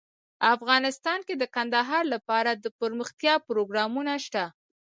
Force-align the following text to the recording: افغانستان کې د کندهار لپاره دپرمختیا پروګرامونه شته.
افغانستان 0.55 1.19
کې 1.27 1.35
د 1.37 1.43
کندهار 1.55 2.03
لپاره 2.13 2.51
دپرمختیا 2.65 3.35
پروګرامونه 3.47 4.13
شته. 4.25 4.43